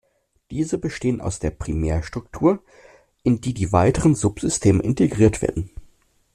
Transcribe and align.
Diese 0.49 0.79
bestehen 0.79 1.21
aus 1.21 1.37
der 1.37 1.51
Primärstruktur, 1.51 2.63
in 3.21 3.39
die 3.39 3.53
die 3.53 3.71
weiteren 3.71 4.15
Subsysteme 4.15 4.81
integriert 4.81 5.43
werden. 5.43 5.69